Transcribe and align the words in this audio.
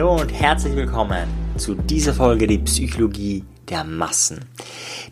Hallo 0.00 0.18
und 0.18 0.30
herzlich 0.30 0.74
willkommen 0.76 1.28
zu 1.58 1.74
dieser 1.74 2.14
Folge 2.14 2.46
die 2.46 2.56
Psychologie 2.56 3.44
der 3.68 3.84
Massen. 3.84 4.46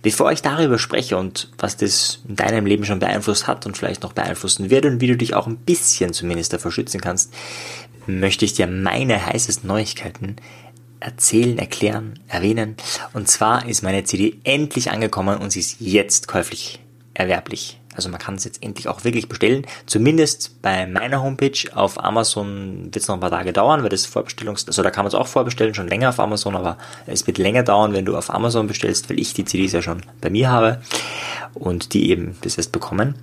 Bevor 0.00 0.32
ich 0.32 0.40
darüber 0.40 0.78
spreche 0.78 1.18
und 1.18 1.50
was 1.58 1.76
das 1.76 2.20
in 2.26 2.36
deinem 2.36 2.64
Leben 2.64 2.86
schon 2.86 2.98
beeinflusst 2.98 3.46
hat 3.46 3.66
und 3.66 3.76
vielleicht 3.76 4.02
noch 4.02 4.14
beeinflussen 4.14 4.70
wird 4.70 4.86
und 4.86 5.02
wie 5.02 5.08
du 5.08 5.18
dich 5.18 5.34
auch 5.34 5.46
ein 5.46 5.58
bisschen 5.58 6.14
zumindest 6.14 6.54
davor 6.54 6.72
schützen 6.72 7.02
kannst, 7.02 7.34
möchte 8.06 8.46
ich 8.46 8.54
dir 8.54 8.66
meine 8.66 9.26
heißesten 9.26 9.68
Neuigkeiten 9.68 10.36
erzählen, 11.00 11.58
erklären, 11.58 12.18
erwähnen. 12.26 12.74
Und 13.12 13.28
zwar 13.28 13.68
ist 13.68 13.82
meine 13.82 14.04
CD 14.04 14.38
endlich 14.44 14.90
angekommen 14.90 15.36
und 15.36 15.52
sie 15.52 15.60
ist 15.60 15.82
jetzt 15.82 16.28
käuflich 16.28 16.80
erwerblich. 17.12 17.77
Also 17.98 18.10
man 18.10 18.20
kann 18.20 18.36
es 18.36 18.44
jetzt 18.44 18.62
endlich 18.62 18.86
auch 18.86 19.02
wirklich 19.02 19.28
bestellen. 19.28 19.66
Zumindest 19.86 20.62
bei 20.62 20.86
meiner 20.86 21.20
Homepage 21.20 21.58
auf 21.74 22.02
Amazon 22.02 22.84
wird 22.84 22.96
es 22.96 23.08
noch 23.08 23.16
ein 23.16 23.20
paar 23.20 23.32
Tage 23.32 23.52
dauern, 23.52 23.82
weil 23.82 23.88
das 23.88 24.06
Vorbestellungs... 24.06 24.68
Also 24.68 24.84
da 24.84 24.92
kann 24.92 25.02
man 25.02 25.08
es 25.08 25.16
auch 25.16 25.26
vorbestellen, 25.26 25.74
schon 25.74 25.88
länger 25.88 26.10
auf 26.10 26.20
Amazon, 26.20 26.54
aber 26.54 26.78
es 27.06 27.26
wird 27.26 27.38
länger 27.38 27.64
dauern, 27.64 27.94
wenn 27.94 28.04
du 28.04 28.16
auf 28.16 28.32
Amazon 28.32 28.68
bestellst, 28.68 29.10
weil 29.10 29.18
ich 29.18 29.34
die 29.34 29.44
CDs 29.44 29.72
ja 29.72 29.82
schon 29.82 30.02
bei 30.20 30.30
mir 30.30 30.48
habe 30.48 30.80
und 31.54 31.92
die 31.92 32.10
eben 32.10 32.36
bis 32.40 32.54
jetzt 32.54 32.70
bekommen. 32.70 33.16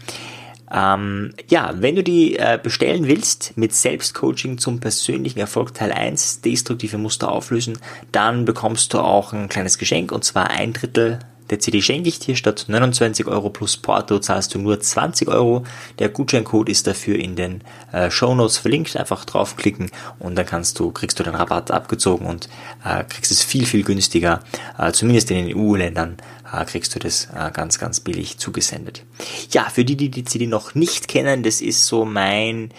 Ähm, 0.70 1.34
ja, 1.48 1.74
wenn 1.78 1.96
du 1.96 2.04
die 2.04 2.38
äh, 2.38 2.60
bestellen 2.62 3.08
willst 3.08 3.56
mit 3.56 3.74
Selbstcoaching 3.74 4.58
zum 4.58 4.82
persönlichen 4.82 5.40
Erfolg 5.40 5.74
Teil 5.74 5.94
1, 5.94 6.42
destruktive 6.42 6.98
Muster 6.98 7.32
auflösen, 7.32 7.78
dann 8.12 8.44
bekommst 8.44 8.94
du 8.94 9.00
auch 9.00 9.32
ein 9.32 9.48
kleines 9.48 9.78
Geschenk 9.78 10.12
und 10.12 10.26
zwar 10.26 10.50
ein 10.50 10.74
Drittel 10.74 11.20
der 11.50 11.60
CD 11.60 11.82
schenke 11.82 12.10
ich 12.10 12.20
dir. 12.20 12.36
Statt 12.36 12.66
29 12.68 13.28
Euro 13.28 13.50
plus 13.50 13.78
Porto 13.78 14.20
zahlst 14.20 14.54
du 14.54 14.60
nur 14.60 14.80
20 14.80 15.28
Euro. 15.28 15.64
Der 16.00 16.10
Gutscheincode 16.10 16.70
ist 16.70 16.88
dafür 16.88 17.18
in 17.18 17.36
den 17.36 17.62
äh, 17.92 18.10
Show 18.10 18.34
Notes 18.34 18.58
verlinkt. 18.58 18.96
Einfach 18.98 19.26
draufklicken 19.26 19.92
und 20.20 20.36
dann 20.36 20.46
kannst 20.46 20.80
du, 20.80 20.92
kriegst 20.92 21.20
du 21.20 21.24
den 21.24 21.36
Rabatt 21.36 21.72
abgezogen 21.72 22.26
und 22.26 22.50
äh, 22.84 23.04
kriegst 23.04 23.32
es 23.32 23.44
viel, 23.44 23.66
viel 23.66 23.84
günstiger. 23.84 24.42
Äh, 24.78 24.92
zumindest 24.92 25.32
in 25.32 25.46
den 25.48 25.58
EU-Ländern 25.58 26.18
äh, 26.52 26.66
kriegst 26.66 26.96
du 26.96 27.00
das 27.00 27.28
äh, 27.36 27.52
ganz, 27.52 27.80
ganz 27.80 28.00
billig 28.00 28.38
zugesendet. 28.38 29.04
Ja, 29.52 29.68
für 29.70 29.86
die, 29.86 29.96
die 29.96 30.10
die 30.10 30.26
CD 30.26 30.48
noch 30.48 30.76
nicht 30.76 31.08
kennen, 31.08 31.44
das 31.44 31.62
ist 31.62 31.86
so 31.86 32.06
mein 32.06 32.72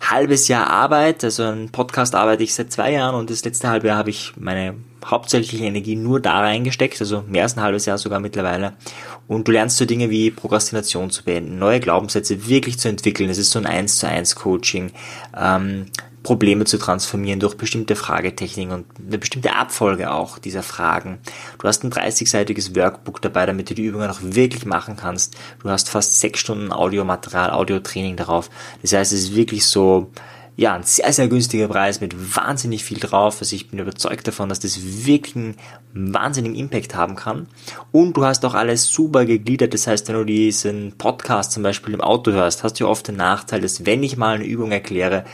halbes 0.00 0.48
Jahr 0.48 0.68
Arbeit. 0.68 1.24
Also 1.24 1.44
ein 1.44 1.70
Podcast 1.70 2.14
arbeite 2.14 2.42
ich 2.42 2.54
seit 2.54 2.72
zwei 2.72 2.92
Jahren 2.92 3.14
und 3.14 3.30
das 3.30 3.44
letzte 3.44 3.68
halbe 3.68 3.88
Jahr 3.88 3.98
habe 3.98 4.10
ich 4.10 4.32
meine 4.36 4.74
hauptsächliche 5.04 5.64
Energie 5.64 5.96
nur 5.96 6.20
da 6.20 6.40
reingesteckt, 6.40 7.00
also 7.00 7.24
mehr 7.28 7.44
als 7.44 7.56
ein 7.56 7.62
halbes 7.62 7.86
Jahr 7.86 7.98
sogar 7.98 8.20
mittlerweile. 8.20 8.74
Und 9.28 9.48
du 9.48 9.52
lernst 9.52 9.76
so 9.76 9.84
Dinge 9.84 10.10
wie 10.10 10.30
Prokrastination 10.30 11.10
zu 11.10 11.24
beenden, 11.24 11.58
neue 11.58 11.80
Glaubenssätze 11.80 12.48
wirklich 12.48 12.78
zu 12.78 12.88
entwickeln. 12.88 13.30
Es 13.30 13.38
ist 13.38 13.50
so 13.50 13.58
ein 13.58 13.66
1 13.66 13.98
zu 13.98 14.08
1 14.08 14.34
Coaching, 14.36 14.92
ähm, 15.36 15.86
Probleme 16.22 16.64
zu 16.64 16.76
transformieren 16.76 17.40
durch 17.40 17.56
bestimmte 17.56 17.96
Fragetechniken 17.96 18.72
und 18.72 18.86
eine 18.98 19.18
bestimmte 19.18 19.54
Abfolge 19.54 20.12
auch 20.12 20.38
dieser 20.38 20.62
Fragen. 20.62 21.18
Du 21.58 21.66
hast 21.66 21.82
ein 21.82 21.90
30-seitiges 21.90 22.76
Workbook 22.76 23.22
dabei, 23.22 23.46
damit 23.46 23.70
du 23.70 23.74
die 23.74 23.84
Übungen 23.84 24.10
auch 24.10 24.20
wirklich 24.20 24.66
machen 24.66 24.96
kannst. 24.96 25.36
Du 25.62 25.70
hast 25.70 25.88
fast 25.88 26.20
sechs 26.20 26.40
Stunden 26.40 26.72
Audiomaterial, 26.72 27.50
Audiotraining 27.50 28.16
darauf. 28.16 28.50
Das 28.82 28.92
heißt, 28.92 29.12
es 29.12 29.20
ist 29.24 29.34
wirklich 29.34 29.64
so, 29.64 30.10
ja, 30.56 30.74
ein 30.74 30.82
sehr, 30.82 31.12
sehr 31.12 31.28
günstiger 31.28 31.68
Preis 31.68 32.00
mit 32.00 32.36
wahnsinnig 32.36 32.84
viel 32.84 32.98
drauf. 32.98 33.38
Also 33.40 33.56
ich 33.56 33.70
bin 33.70 33.78
überzeugt 33.78 34.26
davon, 34.26 34.48
dass 34.48 34.60
das 34.60 35.06
wirklich 35.06 35.36
einen 35.36 35.56
wahnsinnigen 35.94 36.56
Impact 36.56 36.94
haben 36.94 37.16
kann. 37.16 37.46
Und 37.92 38.16
du 38.16 38.24
hast 38.24 38.44
auch 38.44 38.54
alles 38.54 38.86
super 38.86 39.24
gegliedert. 39.24 39.72
Das 39.72 39.86
heißt, 39.86 40.08
wenn 40.08 40.16
du 40.16 40.24
diesen 40.24 40.92
Podcast 40.98 41.52
zum 41.52 41.62
Beispiel 41.62 41.94
im 41.94 42.00
Auto 42.00 42.32
hörst, 42.32 42.62
hast 42.62 42.78
du 42.80 42.88
oft 42.88 43.08
den 43.08 43.16
Nachteil, 43.16 43.60
dass 43.60 43.86
wenn 43.86 44.02
ich 44.02 44.16
mal 44.16 44.34
eine 44.34 44.44
Übung 44.44 44.70
erkläre, 44.70 45.24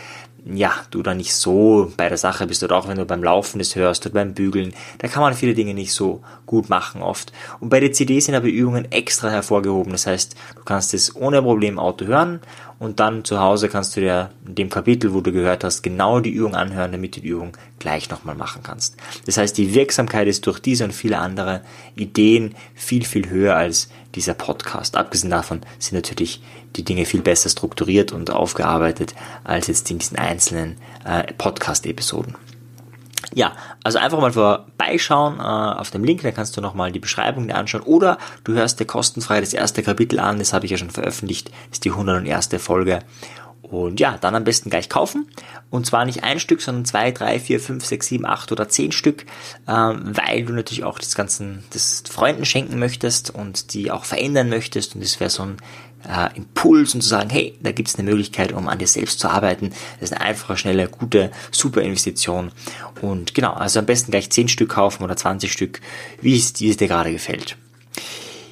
ja, 0.55 0.73
du 0.91 1.03
da 1.03 1.15
nicht 1.15 1.35
so 1.35 1.93
bei 1.97 2.09
der 2.09 2.19
Sache 2.19 2.47
bist 2.47 2.63
oder 2.63 2.77
auch 2.77 2.87
wenn 2.87 2.99
du 2.99 3.05
beim 3.05 3.25
Laufen 3.25 3.59
das 3.59 3.75
hörst 3.75 4.07
oder 4.07 4.15
beim 4.15 4.33
Bügeln, 4.33 4.75
da 4.99 5.09
kann 5.09 5.23
man 5.23 5.35
viele 5.35 5.55
Dinge 5.55 5.75
nicht 5.75 5.93
so 5.93 6.23
gut 6.47 6.69
machen 6.69 7.03
oft. 7.03 7.33
Und 7.59 7.69
bei 7.69 7.81
der 7.81 7.93
CD 7.93 8.21
sind 8.21 8.37
aber 8.37 8.47
Übungen 8.47 8.91
extra 8.93 9.29
hervorgehoben. 9.31 9.93
Das 9.93 10.07
heißt, 10.07 10.37
du 10.55 10.63
kannst 10.63 10.95
es 10.95 11.17
ohne 11.17 11.43
Problem 11.43 11.75
im 11.75 11.79
Auto 11.81 12.05
hören 12.07 12.41
und 12.79 13.01
dann 13.01 13.25
zu 13.25 13.41
Hause 13.41 13.69
kannst 13.69 13.97
du 13.97 14.01
dir 14.01 14.31
in 14.47 14.55
dem 14.55 14.71
Kapitel, 14.71 15.15
wo 15.15 15.21
du 15.21 15.33
gehört 15.33 15.65
hast, 15.65 15.83
genau 15.83 16.21
die 16.21 16.31
Übung 16.31 16.55
anhören, 16.55 16.93
damit 16.93 17.17
du 17.17 17.21
die 17.21 17.29
Übung 17.29 17.57
gleich 17.79 18.11
nochmal 18.11 18.35
machen 18.35 18.63
kannst. 18.63 18.97
Das 19.25 19.39
heißt, 19.39 19.57
die 19.57 19.75
Wirksamkeit 19.75 20.29
ist 20.29 20.47
durch 20.47 20.59
diese 20.59 20.85
und 20.85 20.93
viele 20.93 21.19
andere 21.19 21.63
Ideen 21.95 22.55
viel, 22.75 23.05
viel 23.05 23.31
höher 23.31 23.57
als 23.57 23.89
dieser 24.15 24.35
Podcast. 24.35 24.97
Abgesehen 24.97 25.31
davon 25.31 25.61
sind 25.79 25.95
natürlich 25.95 26.43
die 26.77 26.85
Dinge 26.85 27.07
viel 27.07 27.23
besser 27.23 27.49
strukturiert 27.49 28.13
und 28.13 28.31
aufgearbeitet 28.31 29.15
als 29.45 29.69
jetzt 29.69 29.91
in 29.91 29.99
diesen 29.99 30.19
einzelnen 30.19 30.77
äh, 31.05 31.33
Podcast-Episoden. 31.33 32.35
Ja, 33.35 33.53
also 33.83 33.99
einfach 33.99 34.21
mal 34.21 34.33
vorbeischauen 34.33 35.41
äh, 35.41 35.43
auf 35.43 35.91
dem 35.91 36.05
Link, 36.05 36.23
da 36.23 36.31
kannst 36.31 36.57
du 36.57 36.61
nochmal 36.61 36.93
die 36.93 37.01
Beschreibung 37.01 37.49
dir 37.49 37.57
anschauen 37.57 37.83
oder 37.83 38.19
du 38.45 38.53
hörst 38.53 38.79
dir 38.79 38.85
kostenfrei 38.85 39.41
das 39.41 39.53
erste 39.53 39.83
Kapitel 39.83 40.21
an, 40.21 40.39
das 40.39 40.53
habe 40.53 40.65
ich 40.65 40.71
ja 40.71 40.77
schon 40.77 40.91
veröffentlicht, 40.91 41.51
ist 41.73 41.85
die 41.85 41.91
101. 41.91 42.51
Folge. 42.59 43.01
Und 43.71 43.99
ja, 43.99 44.17
dann 44.19 44.35
am 44.35 44.45
besten 44.45 44.71
gleich 44.71 44.89
kaufen. 44.89 45.27
Und 45.71 45.87
zwar 45.87 46.05
nicht 46.05 46.23
ein 46.23 46.39
Stück, 46.39 46.63
sondern 46.63 46.85
zwei, 46.85 47.11
drei, 47.11 47.41
vier, 47.41 47.59
fünf, 47.59 47.85
sechs, 47.85 48.07
sieben, 48.07 48.25
acht 48.25 48.53
oder 48.53 48.69
zehn 48.69 48.93
Stück, 48.93 49.27
ähm, 49.67 50.13
weil 50.17 50.45
du 50.45 50.53
natürlich 50.53 50.85
auch 50.85 50.99
das 50.99 51.15
Ganze 51.15 51.59
das 51.73 52.05
Freunden 52.09 52.45
schenken 52.45 52.79
möchtest 52.79 53.31
und 53.31 53.75
die 53.75 53.91
auch 53.91 54.05
verändern 54.05 54.49
möchtest. 54.49 54.95
Und 54.95 55.03
das 55.03 55.19
wäre 55.19 55.31
so 55.31 55.43
ein 55.43 55.57
äh, 56.09 56.37
Impuls 56.37 56.95
und 56.95 57.03
zu 57.03 57.09
sagen, 57.09 57.31
hey, 57.31 57.59
da 57.61 57.73
gibt 57.73 57.89
es 57.89 57.97
eine 57.97 58.09
Möglichkeit, 58.09 58.53
um 58.53 58.69
an 58.69 58.79
dir 58.79 58.87
selbst 58.87 59.19
zu 59.19 59.29
arbeiten. 59.29 59.71
Das 60.01 60.11
ist 60.11 60.17
eine 60.17 60.27
einfache, 60.27 60.57
schnelle, 60.57 60.89
gute, 60.89 61.33
super 61.51 61.83
Investition. 61.83 62.53
Und 63.01 63.35
genau, 63.35 63.53
also 63.53 63.81
am 63.81 63.87
besten 63.87 64.13
gleich 64.13 64.31
10 64.31 64.49
Stück 64.49 64.71
kaufen 64.71 65.03
oder 65.03 65.17
20 65.17 65.53
Stück, 65.53 65.81
wie 66.21 66.37
es 66.37 66.53
dir 66.53 66.75
gerade 66.77 67.13
gefällt. 67.13 67.57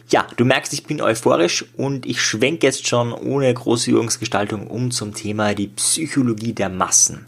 Ja, 0.09 0.27
du 0.37 0.45
merkst, 0.45 0.73
ich 0.73 0.85
bin 0.85 1.01
euphorisch 1.01 1.65
und 1.77 2.05
ich 2.05 2.21
schwenke 2.21 2.67
jetzt 2.67 2.87
schon 2.87 3.13
ohne 3.13 3.53
große 3.53 3.91
Übungsgestaltung 3.91 4.67
um 4.67 4.91
zum 4.91 5.15
Thema 5.15 5.55
die 5.55 5.69
Psychologie 5.69 6.53
der 6.53 6.69
Massen. 6.69 7.27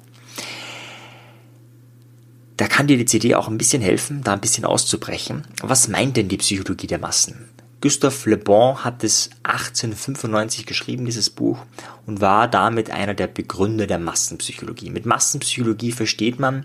Da 2.59 2.67
kann 2.69 2.87
dir 2.87 2.97
die 2.97 3.05
CD 3.05 3.35
auch 3.35 3.49
ein 3.49 3.59
bisschen 3.59 3.83
helfen, 3.83 4.23
da 4.23 4.33
ein 4.33 4.41
bisschen 4.41 4.65
auszubrechen. 4.65 5.45
Was 5.63 5.89
meint 5.89 6.17
denn 6.17 6.29
die 6.29 6.39
Psychologie 6.39 6.87
der 6.87 6.99
Massen? 6.99 7.49
Gustave 7.83 8.31
Le 8.31 8.39
Bon 8.39 8.83
hat 8.83 9.05
es 9.05 9.29
1895 9.43 10.65
geschrieben, 10.65 11.05
dieses 11.05 11.29
Buch, 11.29 11.59
und 12.07 12.23
war 12.23 12.49
damit 12.49 12.91
einer 12.91 13.13
der 13.13 13.27
Begründer 13.27 13.87
der 13.87 13.99
Massenpsychologie. 13.99 14.89
Mit 14.89 15.05
Massenpsychologie 15.05 15.93
versteht 15.93 16.41
man, 16.41 16.65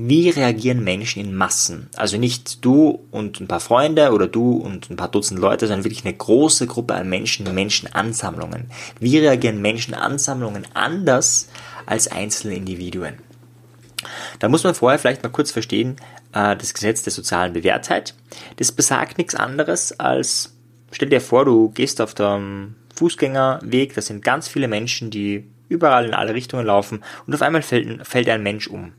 wie 0.00 0.30
reagieren 0.30 0.84
Menschen 0.84 1.20
in 1.20 1.34
Massen? 1.34 1.88
Also 1.96 2.18
nicht 2.18 2.64
du 2.64 3.00
und 3.10 3.40
ein 3.40 3.48
paar 3.48 3.58
Freunde 3.58 4.12
oder 4.12 4.28
du 4.28 4.52
und 4.52 4.88
ein 4.90 4.96
paar 4.96 5.10
Dutzend 5.10 5.40
Leute, 5.40 5.66
sondern 5.66 5.82
wirklich 5.82 6.04
eine 6.04 6.14
große 6.14 6.68
Gruppe 6.68 6.94
an 6.94 7.08
Menschen, 7.08 7.52
Menschenansammlungen. 7.52 8.70
Wie 9.00 9.18
reagieren 9.18 9.60
Menschenansammlungen 9.60 10.68
anders 10.72 11.48
als 11.84 12.06
einzelne 12.06 12.54
Individuen? 12.54 13.14
Da 14.38 14.48
muss 14.48 14.62
man 14.62 14.76
vorher 14.76 15.00
vielleicht 15.00 15.24
mal 15.24 15.30
kurz 15.30 15.50
verstehen, 15.50 15.96
äh, 16.32 16.56
das 16.56 16.74
Gesetz 16.74 17.02
der 17.02 17.12
sozialen 17.12 17.52
Bewährtheit. 17.52 18.14
Das 18.54 18.70
besagt 18.70 19.18
nichts 19.18 19.34
anderes 19.34 19.98
als, 19.98 20.54
stell 20.92 21.08
dir 21.08 21.20
vor, 21.20 21.44
du 21.44 21.70
gehst 21.70 22.00
auf 22.00 22.14
dem 22.14 22.76
Fußgängerweg, 22.94 23.94
da 23.96 24.00
sind 24.00 24.22
ganz 24.22 24.46
viele 24.46 24.68
Menschen, 24.68 25.10
die 25.10 25.48
überall 25.68 26.04
in 26.06 26.14
alle 26.14 26.34
Richtungen 26.34 26.66
laufen 26.66 27.02
und 27.26 27.34
auf 27.34 27.42
einmal 27.42 27.62
fällt, 27.62 28.06
fällt 28.06 28.28
ein 28.28 28.44
Mensch 28.44 28.68
um. 28.68 28.92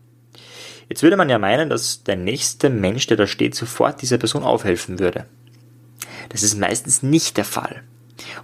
Jetzt 0.89 1.03
würde 1.03 1.17
man 1.17 1.29
ja 1.29 1.37
meinen, 1.37 1.69
dass 1.69 2.03
der 2.03 2.15
nächste 2.15 2.69
Mensch, 2.69 3.05
der 3.07 3.17
da 3.17 3.27
steht, 3.27 3.53
sofort 3.53 4.01
dieser 4.01 4.17
Person 4.17 4.43
aufhelfen 4.43 4.99
würde. 4.99 5.25
Das 6.29 6.43
ist 6.43 6.57
meistens 6.57 7.03
nicht 7.03 7.37
der 7.37 7.45
Fall. 7.45 7.83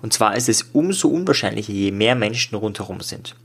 Und 0.02 0.14
zwar 0.14 0.36
ist 0.36 0.48
es 0.48 0.62
umso 0.62 1.10
unwahrscheinlicher, 1.10 1.74
je 1.74 1.92
mehr 1.92 2.16
Menschen 2.16 2.56
rundherum 2.56 3.02
sind. 3.02 3.36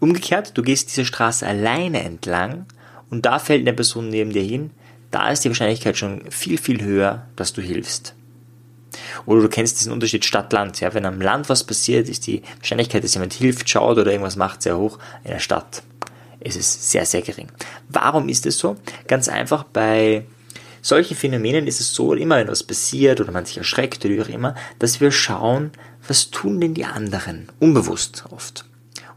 Umgekehrt, 0.00 0.58
du 0.58 0.62
gehst 0.62 0.90
diese 0.90 1.04
Straße 1.04 1.46
alleine 1.46 2.02
entlang 2.02 2.66
und 3.10 3.26
da 3.26 3.38
fällt 3.38 3.62
eine 3.62 3.72
Person 3.72 4.08
neben 4.08 4.32
dir 4.32 4.42
hin, 4.42 4.70
da 5.10 5.30
ist 5.30 5.44
die 5.44 5.48
Wahrscheinlichkeit 5.48 5.96
schon 5.96 6.30
viel, 6.30 6.58
viel 6.58 6.82
höher, 6.82 7.26
dass 7.36 7.52
du 7.52 7.62
hilfst. 7.62 8.14
Oder 9.24 9.42
du 9.42 9.48
kennst 9.48 9.78
diesen 9.78 9.92
Unterschied 9.92 10.24
Stadt-Land. 10.24 10.80
Ja? 10.80 10.92
Wenn 10.92 11.06
am 11.06 11.20
Land 11.20 11.48
was 11.48 11.64
passiert, 11.64 12.08
ist 12.08 12.26
die 12.26 12.42
Wahrscheinlichkeit, 12.58 13.04
dass 13.04 13.14
jemand 13.14 13.32
hilft, 13.32 13.68
schaut 13.68 13.98
oder 13.98 14.10
irgendwas 14.10 14.36
macht, 14.36 14.62
sehr 14.62 14.76
hoch. 14.76 14.98
In 15.24 15.30
der 15.30 15.38
Stadt 15.38 15.82
ist 16.40 16.56
es 16.56 16.90
sehr, 16.90 17.04
sehr 17.04 17.22
gering. 17.22 17.48
Warum 17.88 18.28
ist 18.28 18.46
es 18.46 18.58
so? 18.58 18.76
Ganz 19.06 19.28
einfach, 19.28 19.64
bei 19.64 20.24
solchen 20.82 21.16
Phänomenen 21.16 21.66
ist 21.66 21.80
es 21.80 21.92
so, 21.94 22.14
immer 22.14 22.36
wenn 22.36 22.48
was 22.48 22.62
passiert 22.62 23.20
oder 23.20 23.32
man 23.32 23.44
sich 23.44 23.58
erschreckt 23.58 24.04
oder 24.04 24.14
wie 24.14 24.22
auch 24.22 24.28
immer, 24.28 24.54
dass 24.78 25.00
wir 25.00 25.10
schauen, 25.10 25.72
was 26.06 26.30
tun 26.30 26.60
denn 26.60 26.74
die 26.74 26.84
anderen? 26.84 27.48
Unbewusst 27.58 28.24
oft. 28.30 28.64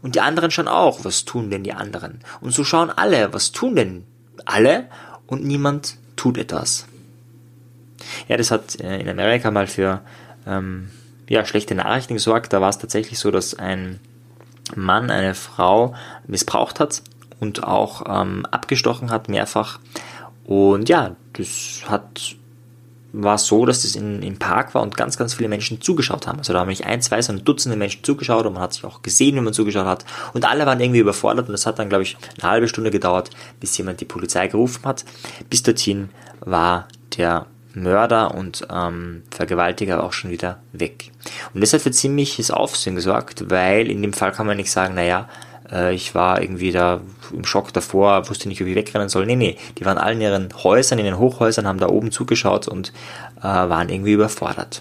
Und 0.02 0.16
die 0.16 0.20
anderen 0.20 0.50
schauen 0.50 0.68
auch, 0.68 1.04
was 1.04 1.24
tun 1.24 1.50
denn 1.50 1.62
die 1.62 1.72
anderen? 1.72 2.20
Und 2.40 2.52
so 2.52 2.64
schauen 2.64 2.90
alle, 2.90 3.32
was 3.32 3.52
tun 3.52 3.76
denn 3.76 4.04
alle? 4.44 4.88
Und 5.26 5.44
niemand 5.44 5.96
tut 6.16 6.36
etwas. 6.36 6.86
Ja, 8.28 8.36
das 8.36 8.50
hat 8.50 8.80
äh, 8.80 8.98
in 8.98 9.08
Amerika 9.08 9.50
mal 9.52 9.68
für 9.68 10.00
ähm, 10.46 10.90
ja, 11.28 11.44
schlechte 11.44 11.76
Nachrichten 11.76 12.14
gesorgt. 12.14 12.52
Da 12.52 12.60
war 12.60 12.68
es 12.68 12.78
tatsächlich 12.78 13.20
so, 13.20 13.30
dass 13.30 13.54
ein 13.54 14.00
Mann 14.74 15.10
eine 15.10 15.34
Frau 15.34 15.94
missbraucht 16.26 16.80
hat 16.80 17.02
und 17.42 17.64
auch 17.64 18.04
ähm, 18.08 18.46
abgestochen 18.46 19.10
hat 19.10 19.28
mehrfach. 19.28 19.80
Und 20.44 20.88
ja, 20.88 21.16
das 21.34 21.82
hat 21.86 22.36
war 23.14 23.36
so, 23.36 23.66
dass 23.66 23.82
das 23.82 23.94
im 23.94 24.38
Park 24.38 24.74
war 24.74 24.80
und 24.80 24.96
ganz, 24.96 25.18
ganz 25.18 25.34
viele 25.34 25.50
Menschen 25.50 25.82
zugeschaut 25.82 26.26
haben. 26.26 26.38
Also 26.38 26.54
da 26.54 26.60
haben 26.60 26.68
nicht 26.68 26.86
ein, 26.86 27.02
zwei, 27.02 27.20
sondern 27.20 27.44
Dutzende 27.44 27.76
Menschen 27.76 28.02
zugeschaut 28.02 28.46
und 28.46 28.54
man 28.54 28.62
hat 28.62 28.72
sich 28.72 28.84
auch 28.84 29.02
gesehen, 29.02 29.36
wie 29.36 29.42
man 29.42 29.52
zugeschaut 29.52 29.84
hat. 29.84 30.06
Und 30.32 30.48
alle 30.48 30.64
waren 30.64 30.80
irgendwie 30.80 31.00
überfordert 31.00 31.46
und 31.46 31.52
das 31.52 31.66
hat 31.66 31.78
dann, 31.78 31.90
glaube 31.90 32.04
ich, 32.04 32.16
eine 32.40 32.50
halbe 32.50 32.68
Stunde 32.68 32.90
gedauert, 32.90 33.28
bis 33.60 33.76
jemand 33.76 34.00
die 34.00 34.06
Polizei 34.06 34.46
gerufen 34.48 34.86
hat. 34.86 35.04
Bis 35.50 35.62
dorthin 35.62 36.08
war 36.40 36.88
der 37.18 37.44
Mörder 37.74 38.34
und 38.34 38.66
ähm, 38.70 39.24
Vergewaltiger 39.30 40.02
auch 40.02 40.14
schon 40.14 40.30
wieder 40.30 40.60
weg. 40.72 41.12
Und 41.52 41.60
das 41.60 41.74
hat 41.74 41.82
für 41.82 41.90
ziemliches 41.90 42.50
Aufsehen 42.50 42.96
gesorgt, 42.96 43.50
weil 43.50 43.90
in 43.90 44.00
dem 44.00 44.14
Fall 44.14 44.32
kann 44.32 44.46
man 44.46 44.56
nicht 44.56 44.70
sagen, 44.70 44.94
naja, 44.94 45.28
äh, 45.72 45.94
ich 45.94 46.14
war 46.14 46.42
irgendwie 46.42 46.70
da 46.70 47.00
im 47.32 47.44
Schock 47.44 47.72
davor, 47.72 48.28
wusste 48.28 48.48
nicht, 48.48 48.60
ob 48.60 48.68
ich 48.68 48.74
wegrennen 48.74 49.08
soll. 49.08 49.26
Nee, 49.26 49.36
nee, 49.36 49.56
die 49.78 49.84
waren 49.84 49.98
alle 49.98 50.14
in 50.14 50.20
ihren 50.20 50.48
Häusern, 50.62 50.98
in 50.98 51.06
den 51.06 51.18
Hochhäusern, 51.18 51.66
haben 51.66 51.80
da 51.80 51.88
oben 51.88 52.12
zugeschaut 52.12 52.68
und 52.68 52.92
äh, 53.38 53.42
waren 53.42 53.88
irgendwie 53.88 54.12
überfordert. 54.12 54.80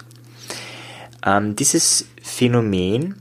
Ähm, 1.26 1.56
dieses 1.56 2.08
Phänomen 2.22 3.16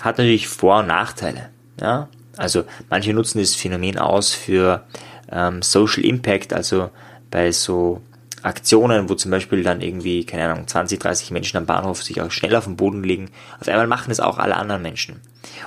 hat 0.00 0.18
natürlich 0.18 0.48
Vor- 0.48 0.80
und 0.80 0.86
Nachteile. 0.86 1.50
Ja? 1.80 2.08
Also 2.36 2.64
manche 2.88 3.12
nutzen 3.12 3.38
das 3.38 3.54
Phänomen 3.54 3.98
aus 3.98 4.32
für 4.32 4.84
ähm, 5.30 5.62
Social 5.62 6.04
Impact, 6.04 6.52
also 6.52 6.90
bei 7.30 7.52
so 7.52 8.00
Aktionen, 8.42 9.08
wo 9.08 9.14
zum 9.14 9.30
Beispiel 9.30 9.62
dann 9.62 9.80
irgendwie, 9.80 10.24
keine 10.24 10.50
Ahnung, 10.50 10.66
20, 10.66 10.98
30 10.98 11.30
Menschen 11.30 11.58
am 11.58 11.66
Bahnhof 11.66 12.02
sich 12.02 12.20
auch 12.22 12.30
schnell 12.30 12.56
auf 12.56 12.64
dem 12.64 12.76
Boden 12.76 13.02
liegen. 13.02 13.30
Auf 13.60 13.68
einmal 13.68 13.86
machen 13.86 14.10
es 14.10 14.20
auch 14.20 14.38
alle 14.38 14.56
anderen 14.56 14.82
Menschen. 14.82 15.20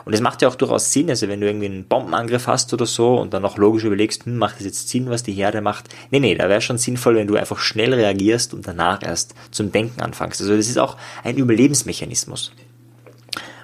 Und 0.06 0.14
es 0.14 0.22
macht 0.22 0.42
ja 0.42 0.48
auch 0.48 0.56
durchaus 0.56 0.92
Sinn, 0.92 1.10
also 1.10 1.28
wenn 1.28 1.42
du 1.42 1.48
irgendwie 1.48 1.66
einen 1.66 1.86
Bombenangriff 1.86 2.48
hast 2.48 2.74
oder 2.74 2.86
so 2.86 3.16
und 3.16 3.34
dann 3.34 3.42
noch 3.42 3.58
logisch 3.58 3.84
überlegst, 3.84 4.26
hm, 4.26 4.38
macht 4.38 4.58
das 4.58 4.66
jetzt 4.66 4.90
Sinn, 4.90 5.10
was 5.10 5.24
die 5.24 5.34
Herde 5.34 5.62
macht? 5.62 5.90
Nee, 6.12 6.20
nee, 6.20 6.36
da 6.36 6.50
wäre 6.50 6.62
schon 6.62 6.78
sinnvoll, 6.78 7.16
wenn 7.16 7.28
du 7.28 7.36
einfach 7.36 7.60
schnell 7.60 7.94
reagierst 7.94 8.54
und 8.54 8.68
danach 8.68 9.02
erst 9.04 9.34
zum 9.52 9.72
Denken 9.72 10.02
anfängst. 10.02 10.42
Also 10.42 10.56
das 10.56 10.68
ist 10.68 10.78
auch 10.78 10.98
ein 11.24 11.38
Überlebensmechanismus. 11.38 12.52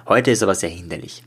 Heute 0.08 0.32
ist 0.32 0.42
aber 0.42 0.56
sehr 0.56 0.70
hinderlich. 0.70 1.22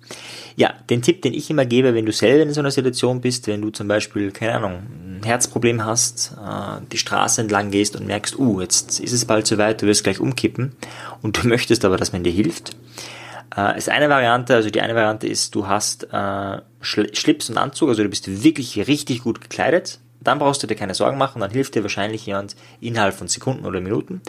Ja, 0.56 0.74
den 0.90 1.02
Tipp, 1.02 1.22
den 1.22 1.34
ich 1.34 1.50
immer 1.50 1.66
gebe, 1.66 1.94
wenn 1.96 2.06
du 2.06 2.12
selber 2.12 2.44
in 2.44 2.54
so 2.54 2.60
einer 2.60 2.70
Situation 2.70 3.22
bist, 3.22 3.48
wenn 3.48 3.62
du 3.62 3.70
zum 3.70 3.88
Beispiel, 3.88 4.32
keine 4.32 4.56
Ahnung, 4.56 4.84
ein 5.06 5.24
Herzproblem 5.24 5.84
hast, 5.84 6.34
äh, 6.34 6.82
die 6.92 6.98
Straße 6.98 7.42
entlang 7.42 7.72
gehst 7.72 7.96
und 7.96 8.06
merkst, 8.06 8.38
uh, 8.38 8.62
jetzt 8.62 9.00
ist 9.00 9.14
es 9.14 9.26
bald 9.26 9.48
soweit, 9.48 9.82
du 9.82 9.88
wirst 9.88 10.04
gleich 10.04 10.20
umkippen 10.20 10.74
und 11.22 11.42
du 11.42 11.48
möchtest 11.48 11.86
aber, 11.86 11.98
dass 11.98 12.14
man 12.14 12.24
dir 12.24 12.32
hilft, 12.32 12.76
äh, 13.56 13.78
ist 13.78 13.90
eine 13.90 14.10
Variante, 14.10 14.56
also 14.56 14.70
die 14.70 14.82
eine 14.82 14.96
Variante 14.96 15.28
ist, 15.28 15.56
du 15.56 15.68
hast 15.68 16.08
äh, 16.12 16.62
Schlips 16.82 17.50
und 17.50 17.58
Anzug, 17.58 17.90
also 17.90 18.04
du 18.04 18.10
bist 18.10 18.44
wirklich 18.44 18.88
richtig 18.88 19.24
gut 19.24 19.42
gekleidet, 19.42 20.00
dann 20.22 20.40
brauchst 20.40 20.64
du 20.64 20.68
dir 20.68 20.76
keine 20.76 20.96
Sorgen 20.96 21.18
machen, 21.18 21.42
dann 21.42 21.52
hilft 21.52 21.76
dir 21.76 21.84
wahrscheinlich 21.84 22.26
jemand 22.26 22.56
innerhalb 22.80 23.14
von 23.14 23.28
Sekunden 23.28 23.66
oder 23.66 23.82
Minuten. 23.82 24.22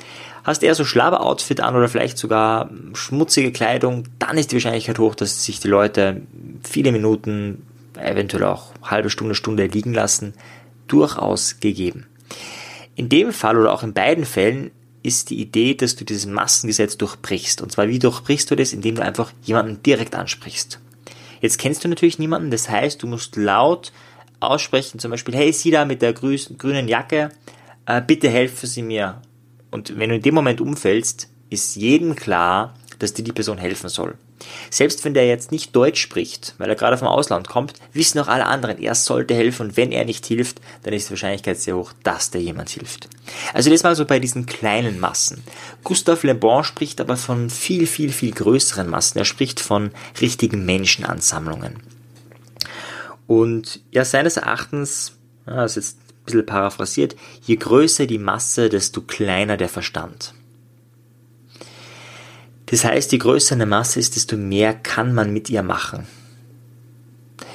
Hast 0.42 0.62
eher 0.62 0.74
so 0.74 0.84
Schlabber-Outfit 0.84 1.60
an 1.60 1.76
oder 1.76 1.88
vielleicht 1.88 2.18
sogar 2.18 2.70
schmutzige 2.94 3.52
Kleidung, 3.52 4.04
dann 4.18 4.36
ist 4.36 4.50
die 4.50 4.56
Wahrscheinlichkeit 4.56 4.98
hoch, 4.98 5.14
dass 5.14 5.44
sich 5.44 5.60
die 5.60 5.68
Leute 5.68 6.22
viele 6.62 6.92
Minuten, 6.92 7.66
eventuell 7.96 8.44
auch 8.44 8.72
halbe 8.82 9.10
Stunde, 9.10 9.34
Stunde 9.34 9.66
liegen 9.66 9.94
lassen, 9.94 10.34
durchaus 10.88 11.60
gegeben. 11.60 12.06
In 12.96 13.08
dem 13.08 13.32
Fall 13.32 13.56
oder 13.56 13.72
auch 13.72 13.82
in 13.82 13.92
beiden 13.92 14.24
Fällen 14.24 14.70
ist 15.04 15.30
die 15.30 15.40
Idee, 15.40 15.74
dass 15.74 15.94
du 15.94 16.04
dieses 16.04 16.26
Massengesetz 16.26 16.96
durchbrichst. 16.96 17.60
Und 17.62 17.70
zwar 17.70 17.88
wie 17.88 18.00
durchbrichst 18.00 18.50
du 18.50 18.56
das, 18.56 18.72
indem 18.72 18.96
du 18.96 19.02
einfach 19.02 19.32
jemanden 19.44 19.82
direkt 19.82 20.14
ansprichst. 20.14 20.80
Jetzt 21.40 21.58
kennst 21.58 21.84
du 21.84 21.88
natürlich 21.88 22.18
niemanden, 22.18 22.50
das 22.50 22.68
heißt, 22.70 23.02
du 23.02 23.06
musst 23.06 23.36
laut 23.36 23.92
aussprechen, 24.40 24.98
zum 24.98 25.10
Beispiel, 25.10 25.34
hey, 25.34 25.52
Sie 25.52 25.70
da 25.70 25.84
mit 25.84 26.00
der 26.00 26.14
grünen 26.14 26.88
Jacke, 26.88 27.30
äh, 27.86 28.00
bitte 28.00 28.30
helfen 28.30 28.66
Sie 28.66 28.82
mir. 28.82 29.20
Und 29.70 29.98
wenn 29.98 30.08
du 30.08 30.16
in 30.16 30.22
dem 30.22 30.34
Moment 30.34 30.60
umfällst, 30.60 31.28
ist 31.50 31.76
jedem 31.76 32.16
klar, 32.16 32.74
dass 32.98 33.12
dir 33.12 33.24
die 33.24 33.32
Person 33.32 33.58
helfen 33.58 33.90
soll. 33.90 34.16
Selbst 34.70 35.04
wenn 35.04 35.14
der 35.14 35.26
jetzt 35.26 35.52
nicht 35.52 35.74
Deutsch 35.74 36.00
spricht, 36.00 36.54
weil 36.58 36.68
er 36.68 36.76
gerade 36.76 36.98
vom 36.98 37.08
Ausland 37.08 37.48
kommt, 37.48 37.74
wissen 37.92 38.18
auch 38.18 38.28
alle 38.28 38.46
anderen, 38.46 38.78
er 38.78 38.94
sollte 38.94 39.34
helfen 39.34 39.68
und 39.68 39.76
wenn 39.76 39.92
er 39.92 40.04
nicht 40.04 40.26
hilft, 40.26 40.60
dann 40.82 40.94
ist 40.94 41.08
die 41.08 41.10
Wahrscheinlichkeit 41.10 41.58
sehr 41.58 41.76
hoch, 41.76 41.92
dass 42.02 42.30
der 42.30 42.42
jemand 42.42 42.70
hilft. 42.70 43.08
Also 43.52 43.70
das 43.70 43.82
mal 43.82 43.96
so 43.96 44.04
bei 44.04 44.18
diesen 44.18 44.46
kleinen 44.46 45.00
Massen. 45.00 45.42
Gustave 45.82 46.26
Le 46.26 46.34
Bon 46.34 46.64
spricht 46.64 47.00
aber 47.00 47.16
von 47.16 47.50
viel, 47.50 47.86
viel, 47.86 48.12
viel 48.12 48.32
größeren 48.32 48.88
Massen. 48.88 49.18
Er 49.18 49.24
spricht 49.24 49.60
von 49.60 49.90
richtigen 50.20 50.64
Menschenansammlungen. 50.64 51.82
Und 53.26 53.80
ja, 53.90 54.04
seines 54.04 54.36
Erachtens, 54.36 55.12
ja, 55.46 55.56
das 55.56 55.76
ist 55.76 55.98
jetzt 55.98 55.98
ein 56.10 56.24
bisschen 56.24 56.46
paraphrasiert, 56.46 57.16
je 57.42 57.56
größer 57.56 58.06
die 58.06 58.18
Masse, 58.18 58.68
desto 58.68 59.00
kleiner 59.00 59.56
der 59.56 59.68
Verstand. 59.68 60.34
Das 62.66 62.84
heißt, 62.84 63.12
je 63.12 63.18
größer 63.18 63.54
eine 63.54 63.66
Masse 63.66 64.00
ist, 64.00 64.16
desto 64.16 64.36
mehr 64.36 64.74
kann 64.74 65.14
man 65.14 65.32
mit 65.32 65.50
ihr 65.50 65.62
machen. 65.62 66.06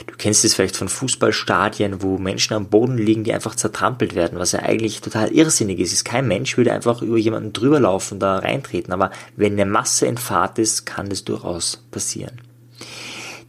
Du 0.08 0.16
kennst 0.18 0.46
es 0.46 0.54
vielleicht 0.54 0.78
von 0.78 0.90
Fußballstadien, 0.90 2.02
wo 2.02 2.18
Menschen 2.18 2.54
am 2.54 2.68
Boden 2.68 2.98
liegen, 2.98 3.24
die 3.24 3.34
einfach 3.34 3.56
zertrampelt 3.56 4.16
werden, 4.16 4.40
was 4.40 4.52
ja 4.52 4.60
eigentlich 4.60 5.02
total 5.02 5.32
irrsinnig 5.32 5.80
ist. 5.80 6.06
Kein 6.06 6.28
Mensch 6.28 6.58
würde 6.58 6.74
einfach 6.74 7.02
über 7.02 7.18
jemanden 7.18 7.54
drüber 7.54 7.80
laufen, 7.80 8.20
da 8.20 8.38
reintreten. 8.38 8.94
Aber 8.94 9.12
wenn 9.36 9.54
eine 9.54 9.66
Masse 9.66 10.06
in 10.06 10.18
Fahrt 10.18 10.60
ist, 10.60 10.86
kann 10.86 11.10
das 11.10 11.24
durchaus 11.24 11.84
passieren. 11.92 12.42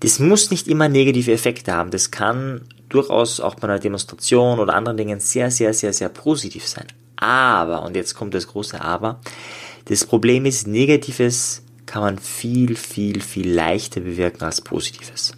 Das 0.00 0.18
muss 0.18 0.50
nicht 0.50 0.66
immer 0.66 0.88
negative 0.88 1.32
Effekte 1.32 1.72
haben. 1.72 1.90
Das 1.90 2.10
kann 2.10 2.62
durchaus 2.88 3.40
auch 3.40 3.54
bei 3.54 3.64
einer 3.68 3.78
Demonstration 3.78 4.58
oder 4.58 4.74
anderen 4.74 4.96
Dingen 4.96 5.20
sehr, 5.20 5.50
sehr, 5.50 5.74
sehr, 5.74 5.92
sehr 5.92 6.08
positiv 6.08 6.66
sein. 6.66 6.86
Aber, 7.16 7.82
und 7.82 7.96
jetzt 7.96 8.14
kommt 8.14 8.34
das 8.34 8.46
große 8.46 8.80
Aber, 8.80 9.20
das 9.86 10.04
Problem 10.04 10.46
ist, 10.46 10.66
Negatives 10.66 11.62
kann 11.86 12.02
man 12.02 12.18
viel, 12.18 12.76
viel, 12.76 13.20
viel 13.20 13.52
leichter 13.52 14.00
bewirken 14.00 14.44
als 14.44 14.60
Positives. 14.60 15.32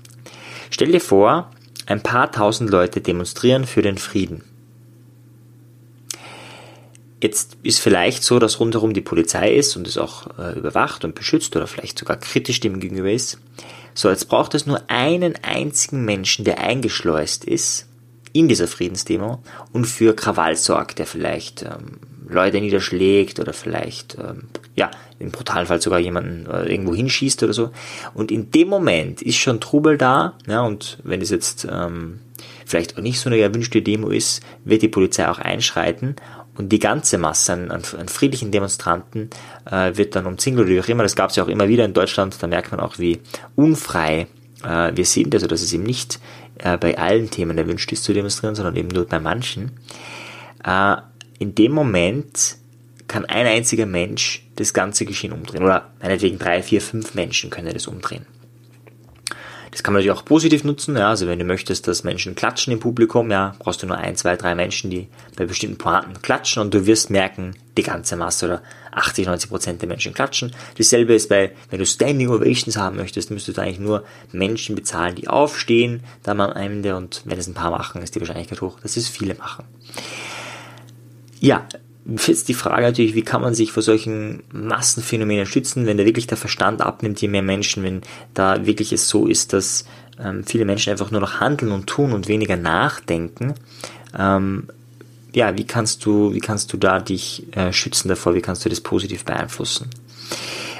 Stell 0.70 0.92
dir 0.92 1.00
vor, 1.00 1.50
ein 1.86 2.02
paar 2.02 2.30
tausend 2.30 2.70
Leute 2.70 3.00
demonstrieren 3.00 3.66
für 3.66 3.82
den 3.82 3.98
Frieden. 3.98 4.44
Jetzt 7.22 7.56
ist 7.62 7.78
vielleicht 7.78 8.24
so, 8.24 8.40
dass 8.40 8.58
rundherum 8.58 8.94
die 8.94 9.00
Polizei 9.00 9.54
ist 9.54 9.76
und 9.76 9.86
es 9.86 9.96
auch 9.96 10.26
äh, 10.38 10.58
überwacht 10.58 11.04
und 11.04 11.14
beschützt 11.14 11.54
oder 11.54 11.68
vielleicht 11.68 11.98
sogar 11.98 12.16
kritisch 12.16 12.58
dem 12.58 12.80
gegenüber 12.80 13.12
ist. 13.12 13.38
So, 13.94 14.10
jetzt 14.10 14.28
braucht 14.28 14.54
es 14.54 14.66
nur 14.66 14.82
einen 14.90 15.36
einzigen 15.42 16.04
Menschen, 16.04 16.44
der 16.44 16.58
eingeschleust 16.58 17.44
ist 17.44 17.86
in 18.32 18.48
dieser 18.48 18.66
Friedensdemo 18.66 19.40
und 19.72 19.84
für 19.84 20.16
Krawall 20.16 20.56
sorgt, 20.56 20.98
der 20.98 21.06
vielleicht 21.06 21.62
ähm, 21.62 22.00
Leute 22.32 22.60
niederschlägt 22.60 23.40
oder 23.40 23.52
vielleicht, 23.52 24.16
ähm, 24.18 24.44
ja, 24.74 24.90
im 25.18 25.30
brutalen 25.30 25.66
Fall 25.66 25.80
sogar 25.80 25.98
jemanden 25.98 26.46
äh, 26.46 26.70
irgendwo 26.70 26.94
hinschießt 26.94 27.42
oder 27.42 27.52
so. 27.52 27.70
Und 28.14 28.30
in 28.30 28.50
dem 28.50 28.68
Moment 28.68 29.22
ist 29.22 29.36
schon 29.36 29.60
Trubel 29.60 29.98
da, 29.98 30.34
ja, 30.46 30.62
und 30.62 30.98
wenn 31.04 31.20
es 31.20 31.30
jetzt 31.30 31.66
ähm, 31.70 32.20
vielleicht 32.66 32.96
auch 32.96 33.02
nicht 33.02 33.20
so 33.20 33.28
eine 33.28 33.38
erwünschte 33.38 33.82
Demo 33.82 34.08
ist, 34.08 34.42
wird 34.64 34.82
die 34.82 34.88
Polizei 34.88 35.28
auch 35.28 35.38
einschreiten 35.38 36.16
und 36.56 36.70
die 36.70 36.78
ganze 36.78 37.18
Masse 37.18 37.52
an, 37.52 37.70
an, 37.70 37.82
an 37.98 38.08
friedlichen 38.08 38.50
Demonstranten 38.50 39.30
äh, 39.70 39.96
wird 39.96 40.14
dann 40.16 40.26
umzingelt 40.26 40.66
oder 40.66 40.76
wie 40.76 40.80
auch 40.80 40.88
immer. 40.88 41.02
Das 41.02 41.16
gab 41.16 41.30
es 41.30 41.36
ja 41.36 41.44
auch 41.44 41.48
immer 41.48 41.68
wieder 41.68 41.84
in 41.84 41.94
Deutschland. 41.94 42.36
Da 42.40 42.46
merkt 42.46 42.72
man 42.72 42.80
auch, 42.80 42.98
wie 42.98 43.20
unfrei 43.56 44.26
äh, 44.64 44.92
wir 44.94 45.04
sind. 45.04 45.34
Also 45.34 45.46
dass 45.46 45.62
es 45.62 45.72
eben 45.72 45.84
nicht 45.84 46.20
äh, 46.58 46.76
bei 46.76 46.98
allen 46.98 47.30
Themen 47.30 47.56
erwünscht 47.56 47.90
ist 47.92 48.04
zu 48.04 48.12
demonstrieren, 48.12 48.54
sondern 48.54 48.76
eben 48.76 48.88
nur 48.88 49.06
bei 49.06 49.18
manchen. 49.18 49.72
Äh, 50.64 50.96
in 51.42 51.56
dem 51.56 51.72
Moment 51.72 52.56
kann 53.08 53.24
ein 53.24 53.46
einziger 53.46 53.84
Mensch 53.84 54.46
das 54.56 54.72
ganze 54.72 55.04
Geschehen 55.04 55.32
umdrehen. 55.32 55.64
Oder 55.64 55.90
meinetwegen 56.00 56.38
drei, 56.38 56.62
vier, 56.62 56.80
fünf 56.80 57.14
Menschen 57.14 57.50
können 57.50 57.74
das 57.74 57.88
umdrehen. 57.88 58.24
Das 59.72 59.82
kann 59.82 59.94
man 59.94 60.02
natürlich 60.02 60.18
auch 60.18 60.24
positiv 60.24 60.64
nutzen. 60.64 60.96
Ja, 60.96 61.08
also 61.08 61.26
wenn 61.26 61.38
du 61.38 61.44
möchtest, 61.44 61.88
dass 61.88 62.04
Menschen 62.04 62.34
klatschen 62.34 62.74
im 62.74 62.78
Publikum, 62.78 63.30
ja, 63.30 63.56
brauchst 63.58 63.82
du 63.82 63.86
nur 63.86 63.96
ein, 63.96 64.16
zwei, 64.16 64.36
drei 64.36 64.54
Menschen, 64.54 64.90
die 64.90 65.08
bei 65.34 65.46
bestimmten 65.46 65.78
Pointen 65.78 66.22
klatschen 66.22 66.62
und 66.62 66.74
du 66.74 66.86
wirst 66.86 67.10
merken, 67.10 67.56
die 67.76 67.82
ganze 67.82 68.16
Masse 68.16 68.46
oder 68.46 68.62
80, 68.92 69.26
90 69.26 69.50
Prozent 69.50 69.80
der 69.82 69.88
Menschen 69.88 70.14
klatschen. 70.14 70.52
Dasselbe 70.76 71.14
ist 71.14 71.28
bei, 71.28 71.52
wenn 71.70 71.78
du 71.78 71.86
Standing 71.86 72.28
Ovations 72.28 72.76
haben 72.76 72.96
möchtest, 72.96 73.30
müsstest 73.30 73.58
du 73.58 73.62
eigentlich 73.62 73.80
nur 73.80 74.04
Menschen 74.30 74.76
bezahlen, 74.76 75.16
die 75.16 75.26
aufstehen, 75.26 76.02
dann 76.22 76.40
am 76.40 76.52
Ende 76.52 76.94
und 76.94 77.22
wenn 77.24 77.38
es 77.38 77.48
ein 77.48 77.54
paar 77.54 77.70
machen, 77.70 78.02
ist 78.02 78.14
die 78.14 78.20
Wahrscheinlichkeit 78.20 78.60
hoch, 78.60 78.78
dass 78.80 78.98
es 78.98 79.08
viele 79.08 79.34
machen. 79.34 79.64
Ja, 81.42 81.66
jetzt 82.06 82.48
die 82.48 82.54
Frage 82.54 82.82
natürlich, 82.82 83.16
wie 83.16 83.22
kann 83.22 83.42
man 83.42 83.52
sich 83.52 83.72
vor 83.72 83.82
solchen 83.82 84.44
Massenphänomenen 84.52 85.44
schützen, 85.44 85.86
wenn 85.86 85.98
da 85.98 86.04
wirklich 86.04 86.28
der 86.28 86.38
Verstand 86.38 86.80
abnimmt, 86.80 87.20
je 87.20 87.26
mehr 87.26 87.42
Menschen, 87.42 87.82
wenn 87.82 88.02
da 88.32 88.64
wirklich 88.64 88.92
es 88.92 89.08
so 89.08 89.26
ist, 89.26 89.52
dass 89.52 89.84
ähm, 90.22 90.44
viele 90.44 90.64
Menschen 90.64 90.92
einfach 90.92 91.10
nur 91.10 91.20
noch 91.20 91.40
handeln 91.40 91.72
und 91.72 91.88
tun 91.88 92.12
und 92.12 92.28
weniger 92.28 92.56
nachdenken. 92.56 93.54
Ähm, 94.16 94.68
ja, 95.34 95.58
wie 95.58 95.64
kannst 95.64 96.04
du, 96.04 96.32
wie 96.32 96.38
kannst 96.38 96.72
du 96.72 96.76
da 96.76 97.00
dich 97.00 97.44
äh, 97.56 97.72
schützen 97.72 98.08
davor? 98.08 98.36
Wie 98.36 98.40
kannst 98.40 98.64
du 98.64 98.68
das 98.68 98.80
positiv 98.80 99.24
beeinflussen? 99.24 99.90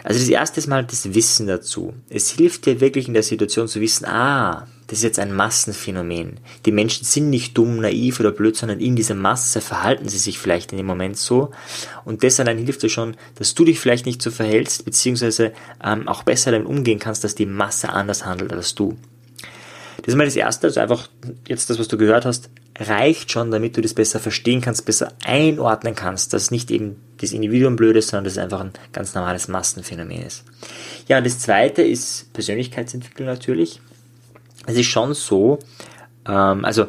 Also 0.04 0.18
das 0.20 0.28
erste 0.28 0.60
ist 0.60 0.66
mal 0.66 0.84
das 0.84 1.14
Wissen 1.14 1.46
dazu. 1.46 1.94
Es 2.08 2.30
hilft 2.30 2.66
dir 2.66 2.80
wirklich 2.80 3.08
in 3.08 3.14
der 3.14 3.22
Situation 3.22 3.68
zu 3.68 3.80
wissen, 3.80 4.04
ah, 4.06 4.66
das 4.88 4.98
ist 4.98 5.04
jetzt 5.04 5.18
ein 5.18 5.32
Massenphänomen. 5.32 6.40
Die 6.66 6.72
Menschen 6.72 7.04
sind 7.04 7.30
nicht 7.30 7.56
dumm, 7.56 7.80
naiv 7.80 8.20
oder 8.20 8.30
blöd, 8.30 8.56
sondern 8.56 8.78
in 8.78 8.94
dieser 8.94 9.14
Masse 9.14 9.60
verhalten 9.60 10.08
sie 10.08 10.18
sich 10.18 10.38
vielleicht 10.38 10.72
in 10.72 10.76
dem 10.76 10.86
Moment 10.86 11.16
so. 11.16 11.50
Und 12.04 12.22
das 12.24 12.40
allein 12.40 12.58
hilft 12.58 12.82
dir 12.82 12.90
schon, 12.90 13.16
dass 13.36 13.54
du 13.54 13.64
dich 13.64 13.80
vielleicht 13.80 14.04
nicht 14.04 14.20
so 14.20 14.30
verhältst, 14.30 14.84
beziehungsweise 14.84 15.52
ähm, 15.82 16.08
auch 16.08 16.24
besser 16.24 16.50
damit 16.50 16.68
umgehen 16.68 16.98
kannst, 16.98 17.24
dass 17.24 17.34
die 17.34 17.46
Masse 17.46 17.88
anders 17.90 18.26
handelt 18.26 18.52
als 18.52 18.74
du. 18.74 18.98
Das 20.02 20.14
ist 20.14 20.18
mal 20.18 20.24
das 20.24 20.36
Erste, 20.36 20.66
also 20.66 20.80
einfach 20.80 21.08
jetzt 21.46 21.70
das, 21.70 21.78
was 21.78 21.88
du 21.88 21.96
gehört 21.96 22.24
hast, 22.24 22.50
reicht 22.78 23.30
schon, 23.30 23.50
damit 23.50 23.76
du 23.76 23.80
das 23.80 23.94
besser 23.94 24.18
verstehen 24.18 24.60
kannst, 24.60 24.84
besser 24.84 25.12
einordnen 25.24 25.94
kannst, 25.94 26.32
dass 26.32 26.50
nicht 26.50 26.70
eben 26.70 26.96
das 27.18 27.32
Individuum 27.32 27.76
blöd 27.76 27.96
ist, 27.96 28.08
sondern 28.08 28.24
dass 28.24 28.32
es 28.32 28.38
einfach 28.38 28.60
ein 28.60 28.72
ganz 28.92 29.14
normales 29.14 29.46
Massenphänomen 29.46 30.22
ist. 30.22 30.44
Ja, 31.06 31.18
und 31.18 31.24
das 31.24 31.38
Zweite 31.38 31.82
ist 31.82 32.32
Persönlichkeitsentwicklung 32.32 33.28
natürlich. 33.28 33.80
Es 34.66 34.76
ist 34.76 34.86
schon 34.86 35.14
so, 35.14 35.60
ähm, 36.26 36.64
also 36.64 36.88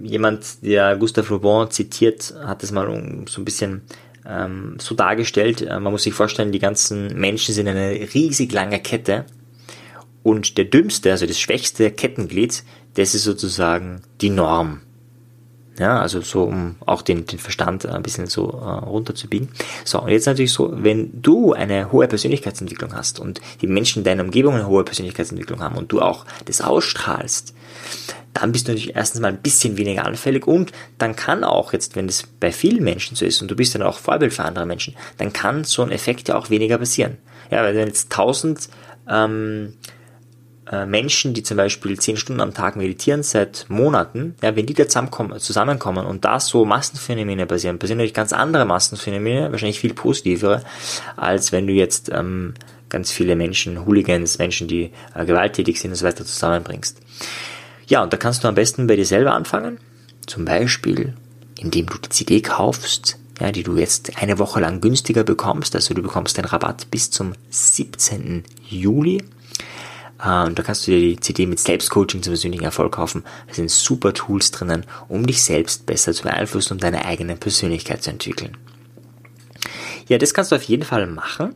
jemand, 0.00 0.62
der 0.62 0.96
Gustave 0.96 1.34
Le 1.34 1.68
zitiert, 1.70 2.34
hat 2.44 2.62
es 2.62 2.70
mal 2.70 2.86
so 3.28 3.40
ein 3.40 3.44
bisschen 3.44 3.82
ähm, 4.24 4.76
so 4.78 4.94
dargestellt. 4.94 5.62
Äh, 5.62 5.80
man 5.80 5.92
muss 5.92 6.04
sich 6.04 6.14
vorstellen, 6.14 6.52
die 6.52 6.58
ganzen 6.58 7.18
Menschen 7.18 7.54
sind 7.54 7.66
eine 7.66 7.90
riesig 8.14 8.52
lange 8.52 8.78
Kette 8.80 9.24
und 10.28 10.58
der 10.58 10.66
dümmste, 10.66 11.10
also 11.10 11.26
das 11.26 11.40
schwächste 11.40 11.90
Kettenglied, 11.90 12.62
das 12.94 13.14
ist 13.14 13.24
sozusagen 13.24 14.02
die 14.20 14.30
Norm. 14.30 14.82
Ja, 15.78 16.00
also 16.00 16.20
so, 16.20 16.42
um 16.42 16.74
auch 16.86 17.02
den, 17.02 17.24
den 17.24 17.38
Verstand 17.38 17.86
ein 17.86 18.02
bisschen 18.02 18.26
so 18.26 18.50
äh, 18.50 18.84
runterzubiegen. 18.84 19.48
So, 19.84 20.02
und 20.02 20.08
jetzt 20.08 20.26
natürlich 20.26 20.52
so, 20.52 20.72
wenn 20.74 21.22
du 21.22 21.52
eine 21.52 21.92
hohe 21.92 22.08
Persönlichkeitsentwicklung 22.08 22.94
hast 22.94 23.20
und 23.20 23.40
die 23.60 23.68
Menschen 23.68 24.00
in 24.00 24.04
deiner 24.04 24.24
Umgebung 24.24 24.54
eine 24.54 24.66
hohe 24.66 24.82
Persönlichkeitsentwicklung 24.82 25.62
haben 25.62 25.76
und 25.76 25.92
du 25.92 26.00
auch 26.00 26.26
das 26.46 26.60
ausstrahlst, 26.60 27.54
dann 28.34 28.50
bist 28.50 28.66
du 28.66 28.72
natürlich 28.72 28.96
erstens 28.96 29.20
mal 29.20 29.28
ein 29.28 29.40
bisschen 29.40 29.76
weniger 29.76 30.04
anfällig 30.04 30.48
und 30.48 30.72
dann 30.98 31.14
kann 31.14 31.44
auch 31.44 31.72
jetzt, 31.72 31.94
wenn 31.94 32.08
das 32.08 32.24
bei 32.40 32.50
vielen 32.50 32.82
Menschen 32.82 33.16
so 33.16 33.24
ist 33.24 33.40
und 33.40 33.48
du 33.48 33.54
bist 33.54 33.74
dann 33.74 33.82
auch 33.82 33.98
Vorbild 33.98 34.34
für 34.34 34.44
andere 34.44 34.66
Menschen, 34.66 34.96
dann 35.16 35.32
kann 35.32 35.62
so 35.62 35.82
ein 35.82 35.92
Effekt 35.92 36.28
ja 36.28 36.36
auch 36.36 36.50
weniger 36.50 36.78
passieren. 36.78 37.18
Ja, 37.50 37.62
weil 37.62 37.76
wenn 37.76 37.86
jetzt 37.86 38.10
tausend 38.10 38.68
ähm, 39.08 39.74
äh, 40.70 40.86
Menschen, 40.86 41.34
die 41.34 41.42
zum 41.42 41.56
Beispiel 41.56 41.98
zehn 41.98 42.16
Stunden 42.16 42.40
am 42.40 42.52
Tag 42.52 42.76
meditieren 42.76 43.22
seit 43.22 43.66
Monaten, 43.68 44.34
ja, 44.42 44.54
wenn 44.54 44.66
die 44.66 44.74
da 44.74 44.86
zusammenkommen, 44.86 45.38
zusammenkommen 45.38 46.04
und 46.04 46.24
da 46.24 46.40
so 46.40 46.64
Massenphänomene 46.64 47.46
passieren, 47.46 47.78
passieren 47.78 47.98
natürlich 47.98 48.14
ganz 48.14 48.32
andere 48.32 48.64
Massenphänomene, 48.64 49.50
wahrscheinlich 49.50 49.80
viel 49.80 49.94
positivere, 49.94 50.62
als 51.16 51.52
wenn 51.52 51.66
du 51.66 51.72
jetzt 51.72 52.10
ähm, 52.12 52.54
ganz 52.88 53.10
viele 53.10 53.36
Menschen, 53.36 53.86
Hooligans, 53.86 54.38
Menschen, 54.38 54.68
die 54.68 54.90
äh, 55.14 55.24
gewalttätig 55.24 55.80
sind 55.80 55.92
und 55.92 55.96
so 55.96 56.06
weiter 56.06 56.24
zusammenbringst. 56.24 57.00
Ja, 57.86 58.02
und 58.02 58.12
da 58.12 58.16
kannst 58.16 58.44
du 58.44 58.48
am 58.48 58.54
besten 58.54 58.86
bei 58.86 58.96
dir 58.96 59.06
selber 59.06 59.34
anfangen, 59.34 59.78
zum 60.26 60.44
Beispiel, 60.44 61.14
indem 61.58 61.86
du 61.86 61.96
die 61.98 62.10
CD 62.10 62.42
kaufst, 62.42 63.18
ja, 63.40 63.52
die 63.52 63.62
du 63.62 63.76
jetzt 63.76 64.20
eine 64.20 64.38
Woche 64.38 64.60
lang 64.60 64.80
günstiger 64.80 65.24
bekommst, 65.24 65.74
also 65.74 65.94
du 65.94 66.02
bekommst 66.02 66.36
den 66.36 66.44
Rabatt 66.44 66.90
bis 66.90 67.10
zum 67.10 67.32
17. 67.50 68.44
Juli 68.68 69.22
und 70.18 70.58
da 70.58 70.62
kannst 70.62 70.86
du 70.86 70.90
dir 70.90 71.00
die 71.00 71.20
CD 71.20 71.46
mit 71.46 71.60
Selbstcoaching 71.60 72.22
zum 72.22 72.32
persönlichen 72.32 72.64
Erfolg 72.64 72.92
kaufen. 72.92 73.22
Da 73.46 73.54
sind 73.54 73.70
super 73.70 74.12
Tools 74.12 74.50
drinnen, 74.50 74.84
um 75.08 75.26
dich 75.26 75.42
selbst 75.42 75.86
besser 75.86 76.12
zu 76.12 76.24
beeinflussen 76.24 76.74
und 76.74 76.82
deine 76.82 77.04
eigene 77.04 77.36
Persönlichkeit 77.36 78.02
zu 78.02 78.10
entwickeln. 78.10 78.56
Ja, 80.08 80.18
das 80.18 80.34
kannst 80.34 80.50
du 80.50 80.56
auf 80.56 80.62
jeden 80.64 80.84
Fall 80.84 81.06
machen. 81.06 81.54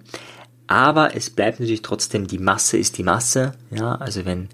Aber 0.68 1.16
es 1.16 1.28
bleibt 1.28 1.58
natürlich 1.58 1.82
trotzdem, 1.82 2.26
die 2.28 2.38
Masse 2.38 2.78
ist 2.78 2.98
die 2.98 3.02
Masse. 3.02 3.54
Ja, 3.70 3.96
also 3.96 4.24
wenn 4.24 4.48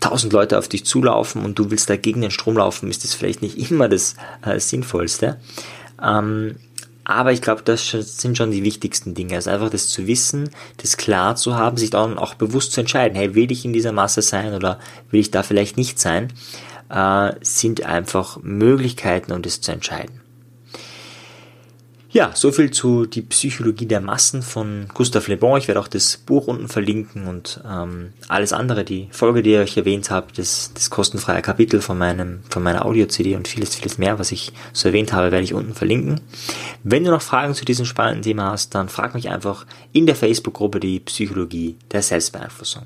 tausend 0.00 0.32
Leute 0.32 0.58
auf 0.58 0.68
dich 0.68 0.84
zulaufen 0.84 1.44
und 1.44 1.58
du 1.58 1.70
willst 1.70 1.88
da 1.88 1.96
gegen 1.96 2.20
den 2.20 2.32
Strom 2.32 2.56
laufen, 2.56 2.90
ist 2.90 3.04
das 3.04 3.14
vielleicht 3.14 3.42
nicht 3.42 3.70
immer 3.70 3.88
das 3.88 4.16
äh, 4.44 4.58
Sinnvollste. 4.58 5.38
Ähm, 6.02 6.56
aber 7.04 7.32
ich 7.32 7.42
glaube, 7.42 7.62
das 7.64 7.90
sind 7.90 8.36
schon 8.36 8.50
die 8.50 8.62
wichtigsten 8.62 9.14
Dinge. 9.14 9.34
Also 9.34 9.50
einfach 9.50 9.70
das 9.70 9.88
zu 9.88 10.06
wissen, 10.06 10.50
das 10.76 10.96
klar 10.96 11.36
zu 11.36 11.56
haben, 11.56 11.76
sich 11.76 11.90
dann 11.90 12.18
auch 12.18 12.34
bewusst 12.34 12.72
zu 12.72 12.80
entscheiden, 12.80 13.16
hey, 13.16 13.34
will 13.34 13.50
ich 13.50 13.64
in 13.64 13.72
dieser 13.72 13.92
Masse 13.92 14.22
sein 14.22 14.54
oder 14.54 14.78
will 15.10 15.20
ich 15.20 15.30
da 15.30 15.42
vielleicht 15.42 15.76
nicht 15.76 15.98
sein, 15.98 16.32
äh, 16.90 17.32
sind 17.40 17.84
einfach 17.84 18.38
Möglichkeiten, 18.42 19.32
um 19.32 19.42
das 19.42 19.60
zu 19.60 19.72
entscheiden. 19.72 20.21
Ja, 22.12 22.32
so 22.34 22.52
viel 22.52 22.70
zu 22.70 23.06
die 23.06 23.22
Psychologie 23.22 23.86
der 23.86 24.02
Massen 24.02 24.42
von 24.42 24.86
Gustave 24.92 25.30
Le 25.30 25.38
Bon. 25.38 25.56
Ich 25.56 25.66
werde 25.66 25.80
auch 25.80 25.88
das 25.88 26.18
Buch 26.18 26.46
unten 26.46 26.68
verlinken 26.68 27.26
und 27.26 27.62
ähm, 27.66 28.12
alles 28.28 28.52
andere, 28.52 28.84
die 28.84 29.08
Folge, 29.12 29.42
die 29.42 29.54
ich 29.54 29.58
euch 29.58 29.76
erwähnt 29.78 30.10
habe, 30.10 30.26
das, 30.36 30.72
das 30.74 30.90
kostenfreie 30.90 31.40
Kapitel 31.40 31.80
von 31.80 31.96
meinem 31.96 32.40
von 32.50 32.62
meiner 32.62 32.84
Audio-CD 32.84 33.34
und 33.34 33.48
vieles, 33.48 33.76
vieles 33.76 33.96
mehr, 33.96 34.18
was 34.18 34.30
ich 34.30 34.52
so 34.74 34.88
erwähnt 34.88 35.14
habe, 35.14 35.32
werde 35.32 35.44
ich 35.44 35.54
unten 35.54 35.72
verlinken. 35.72 36.20
Wenn 36.84 37.04
du 37.04 37.10
noch 37.10 37.22
Fragen 37.22 37.54
zu 37.54 37.64
diesem 37.64 37.86
spannenden 37.86 38.22
Thema 38.22 38.50
hast, 38.50 38.74
dann 38.74 38.90
frag 38.90 39.14
mich 39.14 39.30
einfach 39.30 39.64
in 39.92 40.04
der 40.04 40.14
Facebook-Gruppe 40.14 40.80
die 40.80 41.00
Psychologie 41.00 41.78
der 41.92 42.02
Selbstbeeinflussung. 42.02 42.82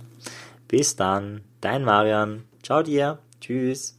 Bis 0.68 0.94
dann, 0.94 1.40
dein 1.60 1.82
Marian. 1.82 2.44
Ciao 2.62 2.84
dir. 2.84 3.18
Tschüss. 3.40 3.98